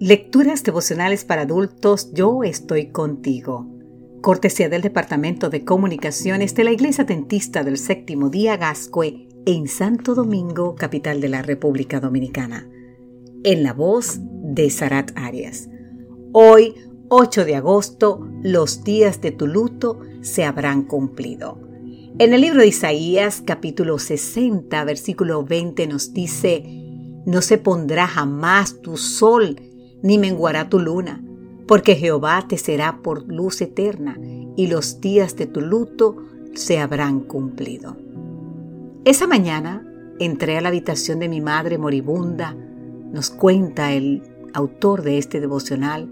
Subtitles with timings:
[0.00, 3.66] Lecturas devocionales para adultos, yo estoy contigo.
[4.22, 10.14] Cortesía del Departamento de Comunicaciones de la Iglesia Dentista del Séptimo Día Gascue en Santo
[10.14, 12.66] Domingo, capital de la República Dominicana.
[13.44, 15.68] En la voz de Sarat Arias.
[16.32, 16.76] Hoy,
[17.10, 21.60] 8 de agosto, los días de tu luto se habrán cumplido.
[22.18, 26.64] En el libro de Isaías, capítulo 60, versículo 20, nos dice,
[27.26, 29.56] No se pondrá jamás tu sol
[30.02, 31.22] ni menguará tu luna,
[31.66, 34.18] porque Jehová te será por luz eterna,
[34.56, 36.16] y los días de tu luto
[36.54, 37.96] se habrán cumplido.
[39.04, 39.86] Esa mañana
[40.18, 42.56] entré a la habitación de mi madre moribunda,
[43.12, 46.10] nos cuenta el autor de este devocional,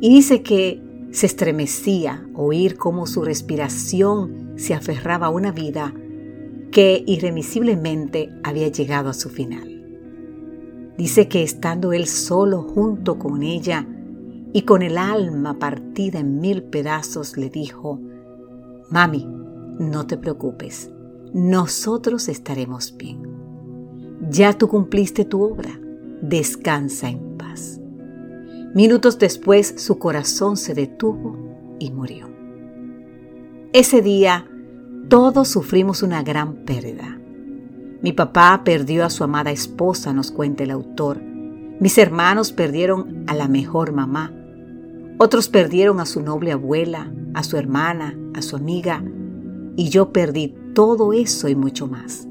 [0.00, 5.94] y dice que se estremecía oír cómo su respiración se aferraba a una vida
[6.70, 9.77] que irremisiblemente había llegado a su final.
[10.98, 13.86] Dice que estando él solo junto con ella
[14.52, 18.00] y con el alma partida en mil pedazos, le dijo,
[18.90, 19.24] Mami,
[19.78, 20.90] no te preocupes,
[21.32, 23.22] nosotros estaremos bien.
[24.28, 25.78] Ya tú cumpliste tu obra,
[26.20, 27.80] descansa en paz.
[28.74, 32.28] Minutos después su corazón se detuvo y murió.
[33.72, 34.50] Ese día
[35.08, 37.20] todos sufrimos una gran pérdida.
[38.00, 41.20] Mi papá perdió a su amada esposa, nos cuenta el autor.
[41.80, 44.32] Mis hermanos perdieron a la mejor mamá.
[45.18, 49.02] Otros perdieron a su noble abuela, a su hermana, a su amiga.
[49.76, 52.28] Y yo perdí todo eso y mucho más.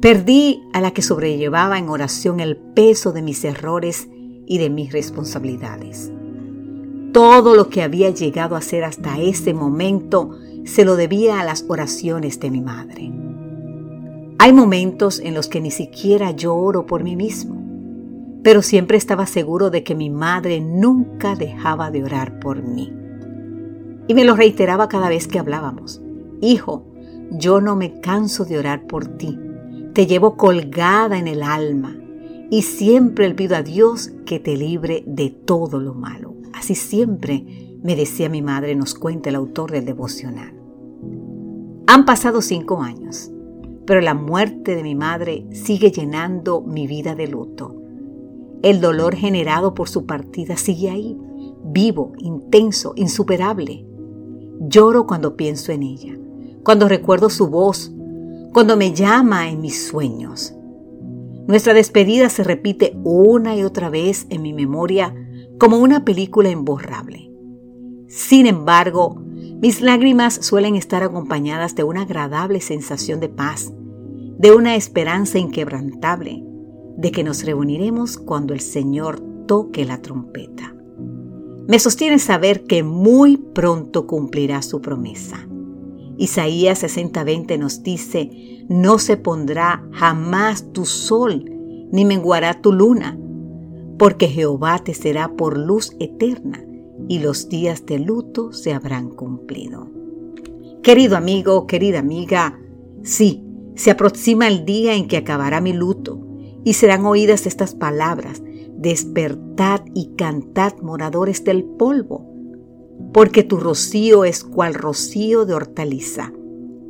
[0.00, 4.08] Perdí a la que sobrellevaba en oración el peso de mis errores
[4.46, 6.12] y de mis responsabilidades.
[7.12, 10.30] Todo lo que había llegado a ser hasta ese momento
[10.64, 13.12] se lo debía a las oraciones de mi madre.
[14.44, 17.56] Hay momentos en los que ni siquiera yo oro por mí mismo,
[18.42, 22.92] pero siempre estaba seguro de que mi madre nunca dejaba de orar por mí.
[24.06, 26.02] Y me lo reiteraba cada vez que hablábamos.
[26.42, 26.84] Hijo,
[27.30, 29.38] yo no me canso de orar por ti.
[29.94, 31.96] Te llevo colgada en el alma
[32.50, 36.34] y siempre le pido a Dios que te libre de todo lo malo.
[36.52, 40.52] Así siempre me decía mi madre, nos cuenta el autor del devocional.
[41.86, 43.30] Han pasado cinco años
[43.86, 47.74] pero la muerte de mi madre sigue llenando mi vida de luto.
[48.62, 51.18] El dolor generado por su partida sigue ahí,
[51.64, 53.84] vivo, intenso, insuperable.
[54.60, 56.16] Lloro cuando pienso en ella,
[56.62, 57.92] cuando recuerdo su voz,
[58.52, 60.54] cuando me llama en mis sueños.
[61.46, 65.14] Nuestra despedida se repite una y otra vez en mi memoria
[65.58, 67.30] como una película imborrable.
[68.08, 69.23] Sin embargo,
[69.64, 73.72] mis lágrimas suelen estar acompañadas de una agradable sensación de paz,
[74.36, 76.44] de una esperanza inquebrantable,
[76.98, 80.76] de que nos reuniremos cuando el Señor toque la trompeta.
[81.66, 85.48] Me sostiene saber que muy pronto cumplirá su promesa.
[86.18, 91.42] Isaías 60:20 nos dice, no se pondrá jamás tu sol,
[91.90, 93.18] ni menguará tu luna,
[93.98, 96.62] porque Jehová te será por luz eterna
[97.08, 99.90] y los días de luto se habrán cumplido.
[100.82, 102.60] Querido amigo, querida amiga,
[103.02, 103.42] sí,
[103.74, 106.20] se aproxima el día en que acabará mi luto
[106.64, 108.42] y serán oídas estas palabras,
[108.76, 112.26] despertad y cantad moradores del polvo,
[113.12, 116.32] porque tu rocío es cual rocío de hortaliza,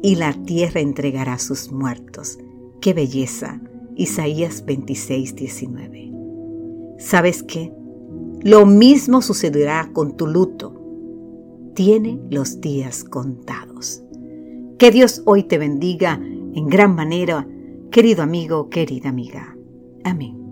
[0.03, 2.39] y la tierra entregará sus muertos.
[2.81, 3.61] ¡Qué belleza!
[3.97, 6.13] Isaías 26, 19.
[6.99, 7.73] ¿Sabes qué?
[8.45, 10.79] Lo mismo sucederá con tu luto.
[11.75, 14.03] Tiene los días contados.
[14.79, 16.21] Que Dios hoy te bendiga
[16.55, 17.49] en gran manera,
[17.91, 19.57] querido amigo, querida amiga.
[20.05, 20.44] Amén.